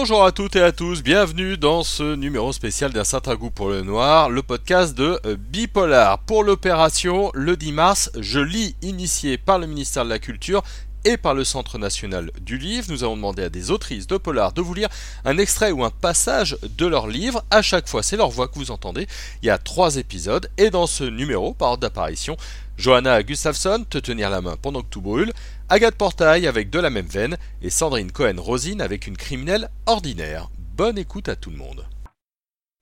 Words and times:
Bonjour 0.00 0.24
à 0.24 0.32
toutes 0.32 0.56
et 0.56 0.62
à 0.62 0.72
tous, 0.72 1.02
bienvenue 1.02 1.58
dans 1.58 1.82
ce 1.82 2.14
numéro 2.14 2.54
spécial 2.54 2.90
d'un 2.90 3.04
certain 3.04 3.34
goût 3.34 3.50
pour 3.50 3.68
le 3.68 3.82
noir, 3.82 4.30
le 4.30 4.42
podcast 4.42 4.96
de 4.96 5.20
euh, 5.26 5.36
Bipolar. 5.38 6.20
Pour 6.20 6.42
l'opération, 6.42 7.30
le 7.34 7.54
10 7.54 7.72
mars, 7.72 8.10
je 8.18 8.40
lis 8.40 8.74
initié 8.80 9.36
par 9.36 9.58
le 9.58 9.66
ministère 9.66 10.06
de 10.06 10.08
la 10.08 10.18
Culture 10.18 10.62
et 11.04 11.16
par 11.16 11.34
le 11.34 11.44
Centre 11.44 11.78
national 11.78 12.30
du 12.40 12.58
livre. 12.58 12.86
Nous 12.90 13.04
avons 13.04 13.16
demandé 13.16 13.42
à 13.42 13.48
des 13.48 13.70
autrices 13.70 14.06
de 14.06 14.16
polar 14.16 14.52
de 14.52 14.60
vous 14.60 14.74
lire 14.74 14.88
un 15.24 15.38
extrait 15.38 15.70
ou 15.70 15.84
un 15.84 15.90
passage 15.90 16.56
de 16.62 16.86
leur 16.86 17.06
livre. 17.06 17.44
À 17.50 17.62
chaque 17.62 17.88
fois, 17.88 18.02
c'est 18.02 18.16
leur 18.16 18.30
voix 18.30 18.48
que 18.48 18.58
vous 18.58 18.70
entendez. 18.70 19.06
Il 19.42 19.46
y 19.46 19.50
a 19.50 19.58
trois 19.58 19.96
épisodes 19.96 20.50
et 20.58 20.70
dans 20.70 20.86
ce 20.86 21.04
numéro, 21.04 21.54
par 21.54 21.70
ordre 21.70 21.82
d'apparition, 21.82 22.36
Johanna 22.76 23.22
Gustafsson, 23.22 23.84
Te 23.88 23.98
tenir 23.98 24.30
la 24.30 24.40
main 24.40 24.56
pendant 24.56 24.82
que 24.82 24.88
tout 24.88 25.02
brûle, 25.02 25.32
Agathe 25.68 25.96
Portail 25.96 26.46
avec 26.46 26.70
de 26.70 26.78
la 26.78 26.90
même 26.90 27.06
veine 27.06 27.36
et 27.62 27.70
Sandrine 27.70 28.10
Cohen-Rosine 28.10 28.80
avec 28.80 29.06
une 29.06 29.16
criminelle 29.16 29.68
ordinaire. 29.86 30.48
Bonne 30.76 30.98
écoute 30.98 31.28
à 31.28 31.36
tout 31.36 31.50
le 31.50 31.56
monde. 31.56 31.86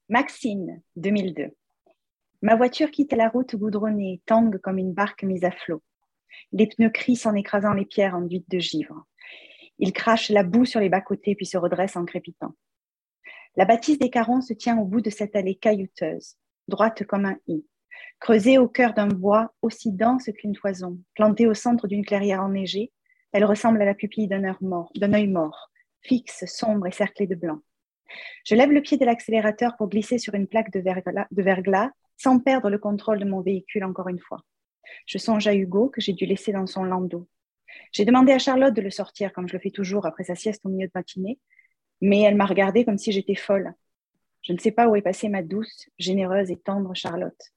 Maxine, 0.08 0.80
2002. 0.96 1.48
Ma 2.42 2.54
voiture 2.54 2.90
quitte 2.92 3.12
la 3.12 3.28
route 3.28 3.56
goudronnée, 3.56 4.22
tangue 4.24 4.58
comme 4.58 4.78
une 4.78 4.92
barque 4.92 5.24
mise 5.24 5.44
à 5.44 5.50
flot. 5.50 5.82
Les 6.52 6.66
pneus 6.66 6.90
crissent 6.90 7.26
en 7.26 7.34
écrasant 7.34 7.72
les 7.72 7.84
pierres 7.84 8.14
enduites 8.14 8.48
de 8.50 8.58
givre. 8.58 9.06
Ils 9.78 9.92
crachent 9.92 10.30
la 10.30 10.42
boue 10.42 10.64
sur 10.64 10.80
les 10.80 10.88
bas-côtés 10.88 11.34
puis 11.34 11.46
se 11.46 11.58
redressent 11.58 11.96
en 11.96 12.04
crépitant. 12.04 12.54
La 13.56 13.64
bâtisse 13.64 13.98
des 13.98 14.10
carons 14.10 14.40
se 14.40 14.52
tient 14.52 14.78
au 14.78 14.84
bout 14.84 15.00
de 15.00 15.10
cette 15.10 15.34
allée 15.36 15.56
caillouteuse, 15.56 16.36
droite 16.68 17.04
comme 17.04 17.24
un 17.24 17.36
i. 17.46 17.64
Creusée 18.20 18.58
au 18.58 18.68
cœur 18.68 18.94
d'un 18.94 19.08
bois 19.08 19.52
aussi 19.62 19.92
dense 19.92 20.30
qu'une 20.36 20.54
toison, 20.54 20.98
plantée 21.14 21.46
au 21.46 21.54
centre 21.54 21.86
d'une 21.86 22.04
clairière 22.04 22.42
enneigée, 22.42 22.92
elle 23.32 23.44
ressemble 23.44 23.82
à 23.82 23.84
la 23.84 23.94
pupille 23.94 24.28
d'un 24.28 24.44
œil 25.12 25.26
mort, 25.28 25.70
fixe, 26.02 26.44
sombre 26.46 26.86
et 26.86 26.92
cerclée 26.92 27.26
de 27.26 27.34
blanc. 27.34 27.60
Je 28.44 28.54
lève 28.54 28.70
le 28.70 28.80
pied 28.80 28.96
de 28.96 29.04
l'accélérateur 29.04 29.76
pour 29.76 29.88
glisser 29.88 30.18
sur 30.18 30.34
une 30.34 30.46
plaque 30.46 30.70
de 30.72 31.42
verglas, 31.42 31.90
sans 32.16 32.40
perdre 32.40 32.70
le 32.70 32.78
contrôle 32.78 33.18
de 33.18 33.24
mon 33.24 33.40
véhicule 33.40 33.84
encore 33.84 34.08
une 34.08 34.18
fois. 34.18 34.42
Je 35.06 35.18
songe 35.18 35.46
à 35.46 35.54
Hugo 35.54 35.88
que 35.88 36.00
j'ai 36.00 36.12
dû 36.12 36.26
laisser 36.26 36.52
dans 36.52 36.66
son 36.66 36.84
landau. 36.84 37.28
J'ai 37.92 38.04
demandé 38.04 38.32
à 38.32 38.38
Charlotte 38.38 38.74
de 38.74 38.82
le 38.82 38.90
sortir, 38.90 39.32
comme 39.32 39.48
je 39.48 39.54
le 39.54 39.58
fais 39.58 39.70
toujours 39.70 40.06
après 40.06 40.24
sa 40.24 40.34
sieste 40.34 40.64
au 40.64 40.68
milieu 40.68 40.86
de 40.86 40.92
matinée, 40.94 41.38
mais 42.00 42.20
elle 42.22 42.36
m'a 42.36 42.46
regardée 42.46 42.84
comme 42.84 42.98
si 42.98 43.12
j'étais 43.12 43.34
folle. 43.34 43.74
Je 44.42 44.52
ne 44.52 44.58
sais 44.58 44.70
pas 44.70 44.88
où 44.88 44.96
est 44.96 45.02
passée 45.02 45.28
ma 45.28 45.42
douce, 45.42 45.88
généreuse 45.98 46.50
et 46.50 46.56
tendre 46.56 46.94
Charlotte. 46.94 47.52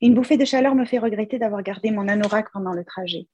Une 0.00 0.14
bouffée 0.14 0.36
de 0.36 0.44
chaleur 0.44 0.74
me 0.74 0.84
fait 0.84 0.98
regretter 0.98 1.38
d'avoir 1.38 1.62
gardé 1.62 1.90
mon 1.90 2.08
anorak 2.08 2.50
pendant 2.52 2.72
le 2.72 2.84
trajet. 2.84 3.26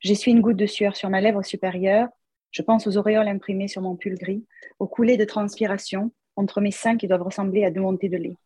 J'essuie 0.00 0.32
une 0.32 0.40
goutte 0.40 0.56
de 0.56 0.66
sueur 0.66 0.96
sur 0.96 1.10
ma 1.10 1.20
lèvre 1.20 1.42
supérieure. 1.42 2.08
Je 2.50 2.62
pense 2.62 2.86
aux 2.86 2.96
auréoles 2.96 3.28
imprimées 3.28 3.68
sur 3.68 3.82
mon 3.82 3.96
pull 3.96 4.14
gris, 4.14 4.44
aux 4.78 4.86
coulées 4.86 5.16
de 5.16 5.24
transpiration 5.24 6.12
entre 6.36 6.60
mes 6.60 6.70
seins 6.70 6.96
qui 6.96 7.06
doivent 7.06 7.22
ressembler 7.22 7.64
à 7.64 7.70
deux 7.70 7.80
montées 7.80 8.08
de 8.08 8.16
lait, 8.16 8.36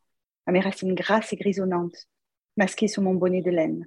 à 0.47 0.52
mes 0.52 0.61
racines 0.61 0.95
grasses 0.95 1.33
et 1.33 1.36
grisonnantes, 1.36 2.08
masquées 2.56 2.88
sous 2.88 3.02
mon 3.02 3.14
bonnet 3.14 3.42
de 3.42 3.50
laine. 3.50 3.86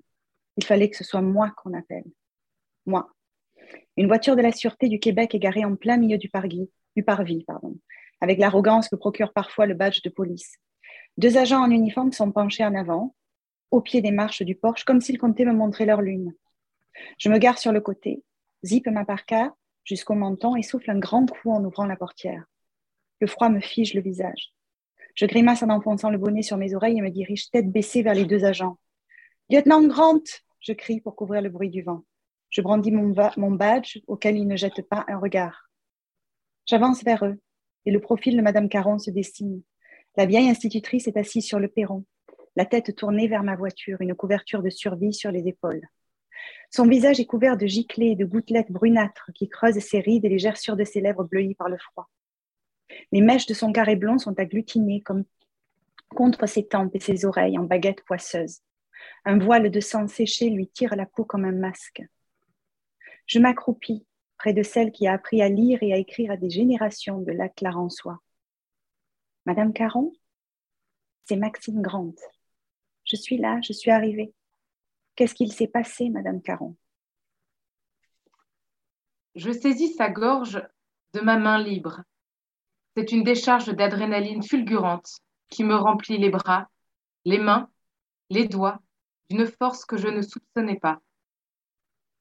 Il 0.57 0.65
fallait 0.65 0.89
que 0.89 0.97
ce 0.97 1.03
soit 1.03 1.21
moi 1.21 1.51
qu'on 1.57 1.73
appelle. 1.73 2.05
Moi. 2.85 3.09
Une 3.97 4.07
voiture 4.07 4.35
de 4.35 4.41
la 4.41 4.51
Sûreté 4.51 4.87
du 4.87 4.99
Québec 4.99 5.35
est 5.35 5.39
garée 5.39 5.65
en 5.65 5.75
plein 5.75 5.97
milieu 5.97 6.17
du, 6.17 6.29
parvis, 6.29 6.69
du 6.95 7.03
parvis 7.03 7.43
pardon, 7.43 7.77
avec 8.21 8.39
l'arrogance 8.39 8.89
que 8.89 8.95
procure 8.95 9.33
parfois 9.33 9.65
le 9.65 9.73
badge 9.73 10.01
de 10.03 10.09
police. 10.09 10.55
Deux 11.17 11.37
agents 11.37 11.63
en 11.63 11.71
uniforme 11.71 12.11
sont 12.11 12.31
penchés 12.31 12.65
en 12.65 12.75
avant, 12.75 13.15
au 13.71 13.81
pied 13.81 14.01
des 14.01 14.11
marches 14.11 14.43
du 14.43 14.55
porche, 14.55 14.83
comme 14.85 15.01
s'ils 15.01 15.17
comptaient 15.17 15.45
me 15.45 15.53
montrer 15.53 15.85
leur 15.85 16.01
lune. 16.01 16.33
Je 17.17 17.29
me 17.29 17.37
gare 17.37 17.57
sur 17.57 17.71
le 17.71 17.81
côté, 17.81 18.23
zippe 18.63 18.87
ma 18.87 19.05
parka 19.05 19.53
jusqu'au 19.83 20.15
menton 20.15 20.55
et 20.55 20.63
souffle 20.63 20.91
un 20.91 20.99
grand 20.99 21.25
coup 21.29 21.51
en 21.51 21.63
ouvrant 21.63 21.85
la 21.85 21.95
portière. 21.95 22.45
Le 23.19 23.27
froid 23.27 23.49
me 23.49 23.59
fige 23.59 23.93
le 23.93 24.01
visage. 24.01 24.53
Je 25.17 25.25
grimace 25.25 25.63
en 25.63 25.69
enfonçant 25.71 26.11
le 26.11 26.19
bonnet 26.19 26.43
sur 26.43 26.57
mes 26.57 26.75
oreilles 26.75 26.99
et 26.99 27.01
me 27.01 27.09
dirige 27.09 27.49
tête 27.49 27.71
baissée 27.71 28.03
vers 28.03 28.13
les 28.13 28.25
deux 28.25 28.45
agents. 28.45 28.77
Lieutenant 29.49 29.83
Grant 29.87 30.21
je 30.59 30.73
crie 30.73 31.01
pour 31.01 31.15
couvrir 31.15 31.41
le 31.41 31.49
bruit 31.49 31.71
du 31.71 31.81
vent. 31.81 32.03
Je 32.51 32.61
brandis 32.61 32.91
mon, 32.91 33.51
badge 33.51 33.97
auquel 34.05 34.37
ils 34.37 34.47
ne 34.47 34.55
jettent 34.55 34.87
pas 34.87 35.05
un 35.07 35.17
regard. 35.17 35.71
J'avance 36.67 37.03
vers 37.03 37.25
eux 37.25 37.39
et 37.87 37.91
le 37.91 37.99
profil 37.99 38.37
de 38.37 38.43
Madame 38.43 38.69
Caron 38.69 38.99
se 38.99 39.09
dessine. 39.09 39.63
La 40.17 40.27
vieille 40.27 40.49
institutrice 40.49 41.07
est 41.07 41.17
assise 41.17 41.47
sur 41.47 41.57
le 41.57 41.67
perron, 41.67 42.05
la 42.55 42.65
tête 42.65 42.95
tournée 42.95 43.27
vers 43.27 43.43
ma 43.43 43.55
voiture, 43.55 44.01
une 44.01 44.13
couverture 44.13 44.61
de 44.61 44.69
survie 44.69 45.13
sur 45.13 45.31
les 45.31 45.47
épaules. 45.47 45.87
Son 46.69 46.85
visage 46.85 47.19
est 47.19 47.25
couvert 47.25 47.57
de 47.57 47.65
giclées 47.65 48.11
et 48.11 48.15
de 48.15 48.25
gouttelettes 48.25 48.71
brunâtres 48.71 49.31
qui 49.33 49.49
creusent 49.49 49.79
ses 49.79 49.99
rides 49.99 50.25
et 50.25 50.29
les 50.29 50.37
gerçures 50.37 50.75
de 50.75 50.83
ses 50.83 51.01
lèvres 51.01 51.23
bleuies 51.23 51.55
par 51.55 51.69
le 51.69 51.77
froid. 51.79 52.07
Les 53.11 53.21
mèches 53.21 53.45
de 53.45 53.53
son 53.53 53.71
carré 53.71 53.95
blond 53.95 54.17
sont 54.17 54.39
agglutinées 54.39 55.03
contre 56.15 56.45
ses 56.45 56.67
tempes 56.67 56.95
et 56.95 56.99
ses 56.99 57.25
oreilles 57.25 57.57
en 57.57 57.63
baguettes 57.63 58.03
poisseuses. 58.05 58.61
Un 59.25 59.37
voile 59.39 59.71
de 59.71 59.79
sang 59.79 60.07
séché 60.07 60.49
lui 60.49 60.67
tire 60.67 60.95
la 60.95 61.05
peau 61.05 61.25
comme 61.25 61.45
un 61.45 61.51
masque. 61.51 62.03
Je 63.25 63.39
m'accroupis 63.39 64.05
près 64.37 64.53
de 64.53 64.63
celle 64.63 64.91
qui 64.91 65.07
a 65.07 65.13
appris 65.13 65.41
à 65.41 65.49
lire 65.49 65.79
et 65.81 65.93
à 65.93 65.97
écrire 65.97 66.31
à 66.31 66.37
des 66.37 66.49
générations 66.49 67.19
de 67.21 67.31
la 67.31 67.49
Clarençois. 67.49 68.21
Madame 69.45 69.73
Caron, 69.73 70.13
c'est 71.25 71.35
Maxime 71.35 71.81
Grant. 71.81 72.15
Je 73.03 73.15
suis 73.15 73.37
là, 73.37 73.59
je 73.61 73.73
suis 73.73 73.91
arrivée. 73.91 74.33
Qu'est-ce 75.15 75.33
qu'il 75.33 75.51
s'est 75.51 75.67
passé, 75.67 76.09
Madame 76.09 76.41
Caron? 76.41 76.75
Je 79.35 79.51
saisis 79.51 79.93
sa 79.93 80.09
gorge 80.09 80.61
de 81.13 81.21
ma 81.21 81.37
main 81.37 81.61
libre. 81.61 82.03
C'est 82.97 83.11
une 83.11 83.21
décharge 83.21 83.67
d'adrénaline 83.67 84.41
fulgurante 84.41 85.19
qui 85.49 85.63
me 85.63 85.75
remplit 85.75 86.17
les 86.17 86.31
bras, 86.31 86.67
les 87.25 87.37
mains, 87.37 87.69
les 88.31 88.47
doigts, 88.47 88.79
d'une 89.29 89.45
force 89.45 89.85
que 89.85 89.97
je 89.97 90.07
ne 90.07 90.23
soupçonnais 90.23 90.79
pas. 90.79 90.99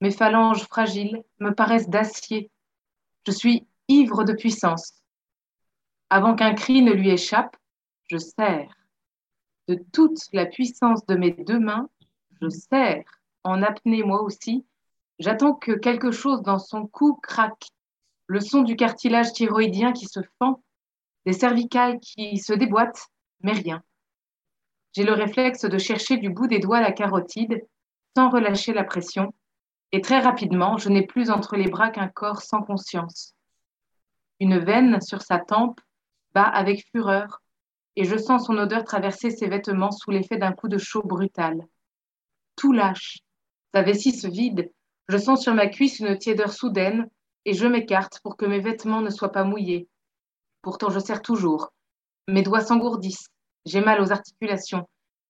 Mes 0.03 0.11
phalanges 0.11 0.65
fragiles 0.65 1.23
me 1.41 1.53
paraissent 1.53 1.89
d'acier. 1.89 2.51
Je 3.27 3.33
suis 3.33 3.67
ivre 3.89 4.23
de 4.25 4.35
puissance. 4.35 5.01
Avant 6.11 6.35
qu'un 6.35 6.53
cri 6.53 6.83
ne 6.83 6.93
lui 6.93 7.09
échappe, 7.09 7.57
je 8.11 8.19
serre. 8.19 8.77
De 9.69 9.83
toute 9.95 10.19
la 10.35 10.45
puissance 10.45 11.07
de 11.07 11.15
mes 11.15 11.31
deux 11.31 11.59
mains, 11.59 11.89
je 12.43 12.51
serre. 12.51 13.23
En 13.45 13.63
apnée, 13.63 14.03
moi 14.03 14.21
aussi, 14.21 14.67
j'attends 15.21 15.55
que 15.55 15.73
quelque 15.73 16.11
chose 16.11 16.43
dans 16.43 16.59
son 16.59 16.87
cou 16.87 17.15
craque. 17.15 17.71
Le 18.27 18.41
son 18.41 18.61
du 18.61 18.77
cartilage 18.77 19.33
thyroïdien 19.33 19.93
qui 19.93 20.05
se 20.05 20.21
fend, 20.39 20.61
des 21.27 21.35
cervicales 21.35 22.01
qui 22.01 22.39
se 22.39 22.55
déboîtent, 22.55 23.09
mais 23.41 23.53
rien. 23.53 23.83
J'ai 24.95 25.05
le 25.05 25.13
réflexe 25.13 25.67
de 25.67 25.77
chercher 25.77 26.17
du 26.17 26.31
bout 26.31 26.47
des 26.47 26.61
doigts 26.61 26.81
la 26.81 26.93
carotide 26.93 27.67
sans 28.17 28.31
relâcher 28.31 28.73
la 28.73 28.85
pression, 28.85 29.35
et 29.93 30.01
très 30.01 30.21
rapidement, 30.21 30.79
je 30.79 30.89
n'ai 30.89 31.07
plus 31.07 31.31
entre 31.31 31.57
les 31.57 31.69
bras 31.69 31.91
qu'un 31.91 32.09
corps 32.09 32.41
sans 32.41 32.63
conscience. 32.63 33.35
Une 34.41 34.59
veine 34.59 35.01
sur 35.03 35.21
sa 35.21 35.39
tempe 35.39 35.81
avec 36.35 36.87
fureur, 36.91 37.43
et 37.97 38.05
je 38.05 38.17
sens 38.17 38.47
son 38.47 38.59
odeur 38.59 38.85
traverser 38.85 39.31
ses 39.31 39.49
vêtements 39.49 39.91
sous 39.91 40.11
l'effet 40.11 40.37
d'un 40.37 40.53
coup 40.53 40.69
de 40.69 40.79
chaud 40.79 41.03
brutal. 41.03 41.67
Tout 42.57 42.73
lâche. 42.73 43.19
Sa 43.75 43.83
vessie 43.83 44.13
se 44.13 44.27
vide. 44.27 44.71
Je 45.09 45.17
sens 45.17 45.43
sur 45.43 45.55
ma 45.55 45.67
cuisse 45.67 46.01
une 46.01 46.19
tiédeur 46.19 46.53
soudaine, 46.53 47.09
et 47.45 47.55
je 47.55 47.67
m'écarte 47.67 48.21
pour 48.21 48.37
que 48.37 48.45
mes 48.45 48.61
vêtements 48.61 49.01
ne 49.01 49.11
soient 49.11 49.33
pas 49.33 49.45
mouillés. 49.45 49.89
Pourtant, 50.67 50.91
je 50.91 50.99
serre 50.99 51.23
toujours. 51.23 51.73
Mes 52.27 52.43
doigts 52.43 52.61
s'engourdissent. 52.61 53.29
J'ai 53.67 53.81
mal 53.81 54.01
aux 54.01 54.11
articulations. 54.11 54.89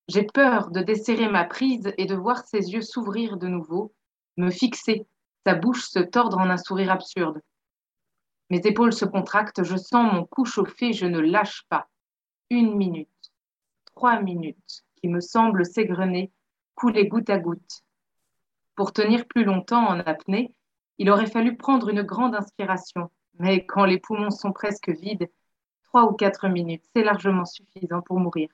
J'ai 0.08 0.22
peur 0.22 0.70
de 0.70 0.80
desserrer 0.80 1.28
ma 1.28 1.44
prise 1.44 1.92
et 1.98 2.06
de 2.06 2.14
voir 2.14 2.46
ses 2.46 2.72
yeux 2.72 2.80
s'ouvrir 2.80 3.36
de 3.36 3.46
nouveau, 3.46 3.92
me 4.38 4.48
fixer, 4.48 5.06
sa 5.46 5.54
bouche 5.54 5.90
se 5.90 5.98
tordre 5.98 6.38
en 6.38 6.48
un 6.48 6.56
sourire 6.56 6.90
absurde. 6.90 7.42
Mes 8.48 8.62
épaules 8.64 8.94
se 8.94 9.04
contractent, 9.04 9.62
je 9.62 9.76
sens 9.76 10.10
mon 10.10 10.24
cou 10.24 10.46
chauffer, 10.46 10.94
je 10.94 11.04
ne 11.04 11.18
lâche 11.18 11.64
pas. 11.68 11.86
Une 12.48 12.74
minute, 12.74 13.30
trois 13.94 14.22
minutes, 14.22 14.84
qui 14.94 15.08
me 15.08 15.20
semblent 15.20 15.66
s'égrener, 15.66 16.32
couler 16.74 17.08
goutte 17.08 17.28
à 17.28 17.38
goutte. 17.38 17.82
Pour 18.74 18.94
tenir 18.94 19.26
plus 19.26 19.44
longtemps 19.44 19.86
en 19.86 20.00
apnée, 20.00 20.54
il 20.96 21.10
aurait 21.10 21.30
fallu 21.30 21.58
prendre 21.58 21.90
une 21.90 22.04
grande 22.04 22.34
inspiration, 22.34 23.10
mais 23.38 23.64
quand 23.66 23.84
les 23.84 23.98
poumons 23.98 24.30
sont 24.30 24.52
presque 24.52 24.90
vides, 24.90 25.30
trois 25.84 26.04
ou 26.04 26.12
quatre 26.14 26.48
minutes, 26.48 26.84
c'est 26.94 27.04
largement 27.04 27.44
suffisant 27.44 28.02
pour 28.02 28.18
mourir. 28.18 28.48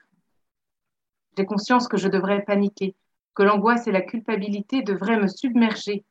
J'ai 1.37 1.47
conscience 1.47 1.89
que 1.89 1.97
je 1.97 2.09
devrais 2.09 2.43
paniquer, 2.43 2.95
que 3.35 3.43
l'angoisse 3.43 3.87
et 3.87 3.93
la 3.93 4.03
culpabilité 4.03 4.83
devraient 4.83 5.21
me 5.21 5.29
submerger, 5.29 6.05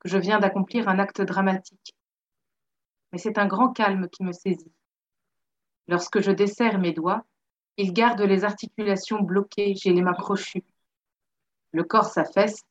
que 0.00 0.08
je 0.08 0.18
viens 0.18 0.38
d'accomplir 0.38 0.88
un 0.88 0.98
acte 0.98 1.20
dramatique 1.20 1.94
mais 3.14 3.18
c'est 3.18 3.38
un 3.38 3.46
grand 3.46 3.72
calme 3.72 4.08
qui 4.08 4.24
me 4.24 4.32
saisit. 4.32 4.72
Lorsque 5.86 6.18
je 6.18 6.32
desserre 6.32 6.80
mes 6.80 6.92
doigts, 6.92 7.24
il 7.76 7.92
garde 7.92 8.20
les 8.20 8.42
articulations 8.42 9.22
bloquées, 9.22 9.76
j'ai 9.76 9.92
les 9.92 10.02
mains 10.02 10.14
crochues. 10.14 10.64
Le 11.70 11.84
corps 11.84 12.06
s'affaisse, 12.06 12.64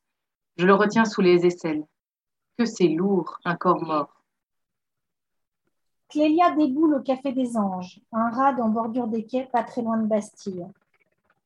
je 0.57 0.65
le 0.65 0.73
retiens 0.73 1.05
sous 1.05 1.21
les 1.21 1.45
aisselles. 1.45 1.85
Que 2.57 2.65
c'est 2.65 2.89
lourd, 2.89 3.39
un 3.45 3.55
corps 3.55 3.81
mort. 3.81 4.22
Clélia 6.13 6.51
déboule 6.51 6.93
au 6.93 7.01
Café 7.01 7.31
des 7.33 7.57
Anges, 7.57 7.99
un 8.11 8.29
rade 8.29 8.61
en 8.61 8.69
bordure 8.69 9.07
des 9.07 9.25
quais, 9.25 9.49
pas 9.51 9.63
très 9.63 9.81
loin 9.81 9.97
de 9.97 10.05
Bastille. 10.05 10.63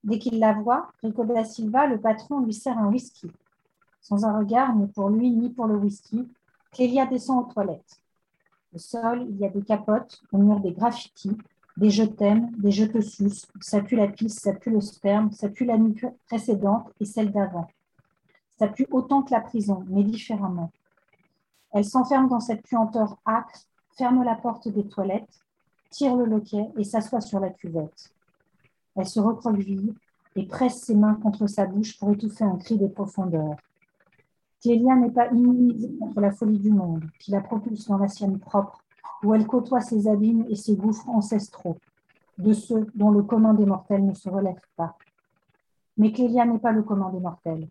Dès 0.04 0.20
qu'il 0.20 0.40
la 0.40 0.52
voit, 0.52 0.92
Rico 1.02 1.24
da 1.24 1.46
Silva, 1.46 1.88
le 1.88 2.02
patron, 2.02 2.42
lui 2.42 2.52
sert 2.54 2.78
un 2.78 2.88
whisky. 2.88 3.32
Sans 4.02 4.26
un 4.26 4.38
regard, 4.38 4.76
ni 4.76 4.88
pour 4.88 5.08
lui, 5.08 5.32
ni 5.32 5.52
pour 5.52 5.68
le 5.68 5.78
whisky, 5.78 6.28
Clélia 6.74 7.06
descend 7.06 7.46
aux 7.46 7.54
toilettes. 7.54 8.02
Au 8.76 8.78
sol, 8.78 9.26
il 9.30 9.38
y 9.38 9.46
a 9.46 9.50
des 9.50 9.62
capotes, 9.62 10.22
au 10.34 10.38
mur 10.38 10.60
des 10.60 10.74
graffitis, 10.74 11.38
des 11.78 11.90
je 11.90 12.04
t'aime, 12.04 12.52
des 12.58 12.72
je 12.72 12.84
te 12.84 13.00
suce, 13.00 13.48
ça 13.62 13.80
pue 13.80 13.96
la 13.96 14.10
pisse, 14.10 14.36
ça 14.36 14.52
pue 14.52 14.72
le 14.72 14.82
sperme, 14.82 15.32
ça 15.32 15.48
pue 15.48 15.64
la 15.64 15.78
nuit 15.78 15.96
précédente 16.26 16.92
et 17.00 17.06
celle 17.06 17.32
d'avant. 17.32 17.70
Ça 18.60 18.68
pue 18.68 18.88
autant 18.92 19.22
que 19.22 19.34
la 19.34 19.40
prison, 19.40 19.86
mais 19.88 20.04
différemment. 20.04 20.72
Elle 21.72 21.86
s'enferme 21.86 22.28
dans 22.28 22.42
cette 22.42 22.64
puanteur 22.64 23.18
âcre, 23.26 23.62
ferme 23.98 24.24
la 24.24 24.36
porte 24.36 24.68
des 24.68 24.88
toilettes, 24.88 25.42
tire 25.90 26.16
le 26.16 26.26
loquet 26.26 26.68
et 26.78 26.84
s'assoit 26.84 27.22
sur 27.22 27.40
la 27.40 27.50
cuvette. 27.50 28.14
Elle 28.96 29.08
se 29.08 29.20
recroqueville 29.20 29.96
et 30.36 30.46
presse 30.46 30.82
ses 30.82 30.96
mains 30.96 31.16
contre 31.16 31.48
sa 31.48 31.66
bouche 31.66 31.98
pour 31.98 32.12
étouffer 32.12 32.44
un 32.44 32.58
cri 32.58 32.78
des 32.78 32.90
profondeurs. 32.90 33.56
Clélia 34.62 34.96
n'est 34.96 35.12
pas 35.12 35.32
immunisée 35.32 35.96
contre 36.00 36.20
la 36.20 36.32
folie 36.32 36.60
du 36.60 36.72
monde, 36.72 37.06
qui 37.20 37.32
la 37.32 37.42
propulse 37.42 37.88
dans 37.88 37.98
la 37.98 38.08
sienne 38.08 38.40
propre, 38.40 38.84
où 39.24 39.34
elle 39.34 39.48
côtoie 39.48 39.82
ses 39.82 40.08
abîmes 40.08 40.46
et 40.50 40.56
ses 40.56 40.76
gouffres 40.76 41.10
ancestraux, 41.10 41.78
de 42.38 42.54
ceux 42.54 42.88
dont 42.94 43.12
le 43.12 43.24
commun 43.24 43.54
des 43.54 43.66
mortels 43.66 44.06
ne 44.06 44.14
se 44.14 44.30
relève 44.30 44.62
pas. 44.76 44.96
Mais 45.98 46.12
Clélia 46.12 46.46
n'est 46.46 46.60
pas 46.60 46.72
le 46.72 46.84
commun 46.84 47.10
des 47.12 47.20
mortels, 47.20 47.68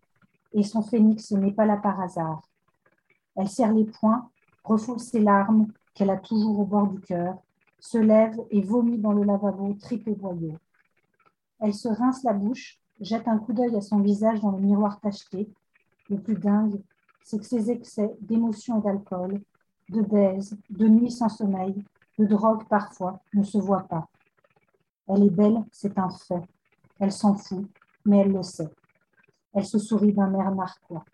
et 0.53 0.63
son 0.65 0.83
phénix 0.83 1.31
n'est 1.33 1.53
pas 1.53 1.67
là 1.67 1.77
par 1.77 2.01
hasard. 2.01 2.43
Elle 3.37 3.49
serre 3.49 3.73
les 3.73 3.85
poings, 3.85 4.29
refoule 4.65 4.99
ses 4.99 5.21
larmes, 5.21 5.69
qu'elle 5.97 6.11
a 6.11 6.19
toujours 6.19 6.61
au 6.61 6.65
bord 6.65 6.87
du 6.87 7.01
cœur, 7.01 7.39
se 7.81 7.99
lève 7.99 8.39
et 8.51 8.61
vomit 8.61 8.99
dans 8.99 9.13
le 9.13 9.25
lavabo 9.25 9.75
tripé 9.81 10.13
boyau. 10.13 10.55
Elle 11.59 11.75
se 11.75 11.89
rince 11.89 12.23
la 12.23 12.35
bouche, 12.35 12.79
jette 13.01 13.27
un 13.27 13.39
coup 13.39 13.55
d'œil 13.55 13.75
à 13.75 13.81
son 13.81 14.01
visage 14.01 14.41
dans 14.41 14.53
le 14.53 14.61
miroir 14.61 15.01
tacheté. 15.01 15.49
Le 16.11 16.19
plus 16.19 16.37
dingue, 16.37 16.81
c'est 17.25 17.39
que 17.39 17.47
ses 17.47 17.71
excès 17.71 18.15
d'émotion 18.21 18.79
et 18.79 18.83
d'alcool, 18.83 19.41
de 19.89 20.03
baise, 20.03 20.57
de 20.69 20.87
nuit 20.87 21.11
sans 21.11 21.31
sommeil, 21.31 21.75
de 22.19 22.27
drogue 22.27 22.65
parfois, 22.69 23.21
ne 23.33 23.43
se 23.43 23.59
voient 23.59 23.89
pas. 23.89 24.07
Elle 25.09 25.25
est 25.25 25.31
belle, 25.31 25.65
c'est 25.73 25.99
un 25.99 26.11
fait. 26.11 26.43
Elle 26.99 27.13
s'en 27.13 27.35
fout, 27.35 27.67
mais 28.05 28.19
elle 28.19 28.33
le 28.33 28.43
sait. 28.43 28.71
Elle 29.55 29.65
se 29.65 29.79
sourit 29.79 30.13
d'un 30.13 30.35
air 30.35 30.55
narquois. 30.55 31.05